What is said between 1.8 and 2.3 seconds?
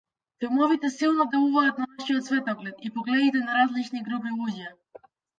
на нашиот